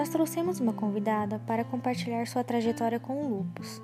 [0.00, 3.82] nós trouxemos uma convidada para compartilhar sua trajetória com o lupus,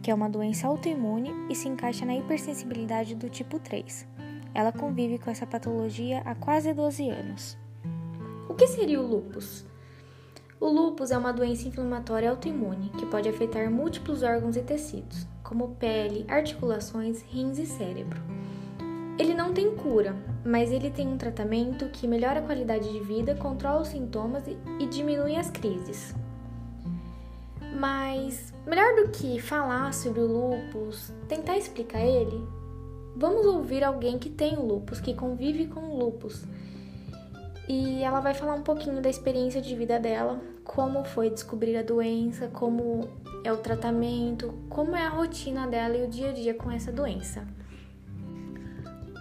[0.00, 4.06] que é uma doença autoimune e se encaixa na hipersensibilidade do tipo 3.
[4.54, 7.58] Ela convive com essa patologia há quase 12 anos.
[8.48, 9.66] O que seria o lupus?
[10.60, 15.74] O lupus é uma doença inflamatória autoimune que pode afetar múltiplos órgãos e tecidos, como
[15.74, 18.22] pele, articulações, rins e cérebro.
[19.18, 20.14] Ele não tem cura,
[20.44, 24.86] mas ele tem um tratamento que melhora a qualidade de vida, controla os sintomas e
[24.86, 26.14] diminui as crises.
[27.78, 32.46] Mas, melhor do que falar sobre o lupus, tentar explicar ele,
[33.16, 36.44] vamos ouvir alguém que tem lupus, que convive com lupus.
[37.68, 41.82] E ela vai falar um pouquinho da experiência de vida dela, como foi descobrir a
[41.82, 43.08] doença, como
[43.42, 46.92] é o tratamento, como é a rotina dela e o dia a dia com essa
[46.92, 47.46] doença.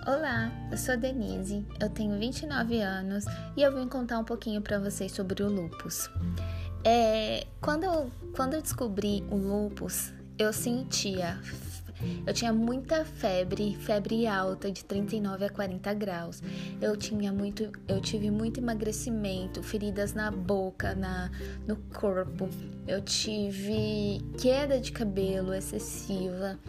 [0.07, 3.25] Olá, eu sou Denise, eu tenho 29 anos
[3.57, 6.11] e eu vim contar um pouquinho para vocês sobre o lupus.
[6.83, 11.39] É, quando, eu, quando eu descobri o lupus, eu sentia
[12.25, 16.43] eu tinha muita febre, febre alta de 39 a 40 graus.
[16.81, 21.31] Eu tinha muito, eu tive muito emagrecimento, feridas na boca, na
[21.65, 22.49] no corpo.
[22.87, 26.59] Eu tive queda de cabelo excessiva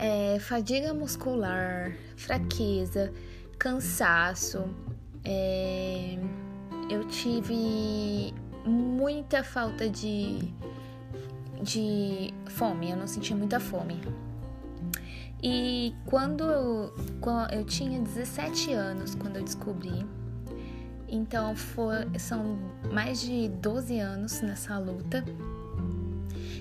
[0.00, 3.12] é, fadiga muscular, fraqueza,
[3.58, 4.64] cansaço.
[5.22, 6.16] É,
[6.88, 8.32] eu tive
[8.64, 10.38] muita falta de,
[11.62, 14.00] de fome, eu não sentia muita fome.
[15.42, 16.94] E quando eu,
[17.52, 20.06] eu tinha 17 anos, quando eu descobri,
[21.08, 22.58] então for, são
[22.90, 25.24] mais de 12 anos nessa luta.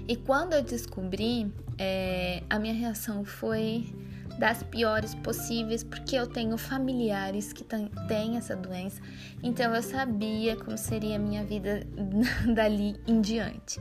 [0.10, 3.94] E quando eu descobri, é, a minha reação foi
[4.40, 9.00] das piores possíveis, porque eu tenho familiares que têm essa doença,
[9.44, 11.86] então eu sabia como seria a minha vida
[12.56, 13.80] dali em diante.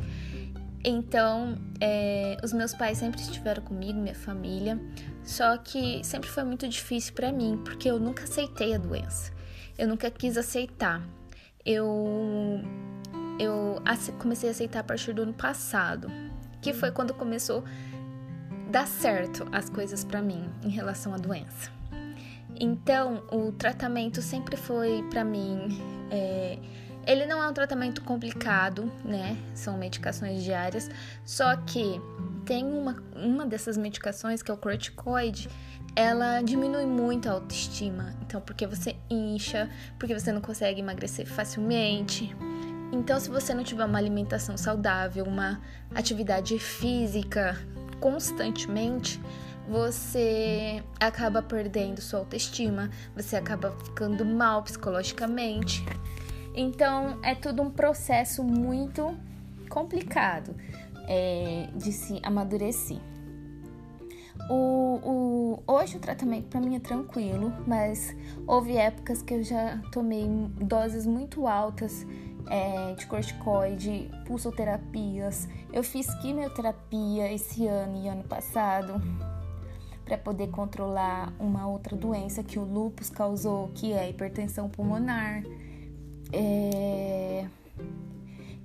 [0.85, 4.79] Então, é, os meus pais sempre estiveram comigo, minha família,
[5.25, 9.33] só que sempre foi muito difícil para mim, porque eu nunca aceitei a doença,
[9.79, 11.03] eu nunca quis aceitar.
[11.65, 12.61] Eu
[13.39, 13.83] eu
[14.19, 16.11] comecei a aceitar a partir do ano passado,
[16.61, 21.71] que foi quando começou a dar certo as coisas para mim em relação à doença.
[22.61, 25.81] Então, o tratamento sempre foi para mim.
[26.11, 26.59] É,
[27.07, 29.37] ele não é um tratamento complicado, né?
[29.55, 30.91] São medicações diárias,
[31.25, 32.01] só que
[32.45, 35.49] tem uma, uma dessas medicações, que é o corticoide,
[35.95, 38.15] ela diminui muito a autoestima.
[38.23, 42.35] Então, porque você incha, porque você não consegue emagrecer facilmente,
[42.91, 45.61] então, se você não tiver uma alimentação saudável, uma
[45.95, 47.57] atividade física
[48.01, 49.21] constantemente,
[49.69, 55.85] você acaba perdendo sua autoestima, você acaba ficando mal psicologicamente.
[56.55, 59.15] Então, é tudo um processo muito
[59.69, 60.57] complicado
[61.07, 62.99] é, de se amadurecer.
[64.49, 64.55] O,
[65.05, 68.17] o, hoje o tratamento para mim é tranquilo, mas
[68.47, 70.27] houve épocas que eu já tomei
[70.59, 72.07] doses muito altas
[72.49, 75.47] é, de corticoide, pulsoterapias.
[75.73, 78.95] Eu fiz quimioterapia esse ano e ano passado
[80.05, 85.43] para poder controlar uma outra doença que o lupus causou, que é a hipertensão pulmonar.
[86.33, 87.47] É...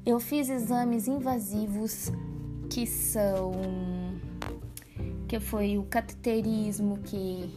[0.05, 2.11] Eu fiz exames invasivos
[2.69, 3.51] que são
[5.33, 7.51] que foi o cateterismo que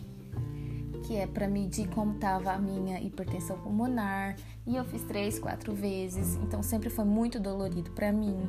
[1.04, 4.34] que é para medir como estava a minha hipertensão pulmonar,
[4.66, 8.48] e eu fiz três, quatro vezes, então sempre foi muito dolorido para mim.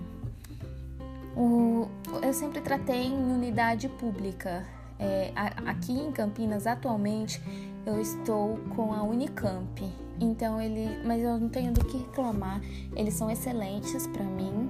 [1.36, 1.90] O,
[2.24, 4.66] eu sempre tratei em unidade pública.
[4.98, 7.40] É, aqui em Campinas, atualmente,
[7.86, 9.84] eu estou com a Unicamp.
[10.20, 12.62] Então ele, mas eu não tenho do que reclamar.
[12.96, 14.68] Eles são excelentes para mim.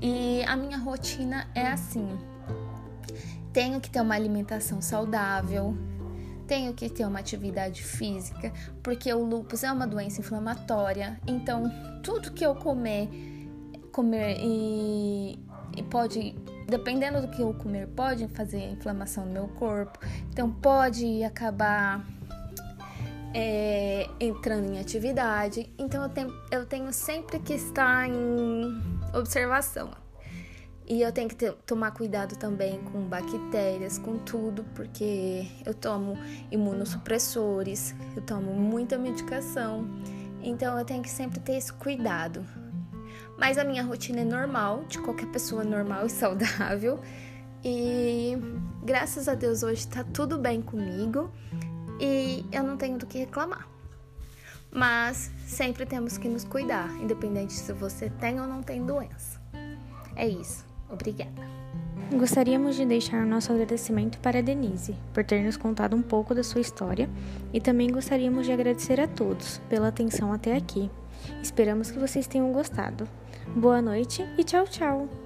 [0.00, 2.06] E a minha rotina é assim:
[3.56, 5.74] tenho que ter uma alimentação saudável,
[6.46, 11.18] tenho que ter uma atividade física, porque o lúpus é uma doença inflamatória.
[11.26, 11.64] Então,
[12.02, 13.08] tudo que eu comer,
[13.90, 15.38] comer e,
[15.74, 16.36] e pode,
[16.68, 19.98] dependendo do que eu comer, pode fazer inflamação no meu corpo.
[20.30, 22.04] Então, pode acabar
[23.32, 25.72] é, entrando em atividade.
[25.78, 28.82] Então, eu tenho, eu tenho sempre que estar em
[29.14, 30.04] observação.
[30.88, 36.16] E eu tenho que ter, tomar cuidado também com bactérias, com tudo, porque eu tomo
[36.48, 39.84] imunossupressores, eu tomo muita medicação,
[40.40, 42.46] então eu tenho que sempre ter esse cuidado.
[43.36, 47.00] Mas a minha rotina é normal, de qualquer pessoa normal e saudável,
[47.64, 48.38] e
[48.84, 51.32] graças a Deus hoje tá tudo bem comigo
[51.98, 53.66] e eu não tenho do que reclamar.
[54.70, 59.40] mas sempre temos que nos cuidar, independente se você tem ou não tem doença.
[60.14, 60.75] É isso.
[60.90, 61.56] Obrigada.
[62.12, 66.60] Gostaríamos de deixar nosso agradecimento para Denise por ter nos contado um pouco da sua
[66.60, 67.10] história
[67.52, 70.88] e também gostaríamos de agradecer a todos pela atenção até aqui.
[71.42, 73.08] Esperamos que vocês tenham gostado.
[73.56, 75.25] Boa noite e tchau, tchau!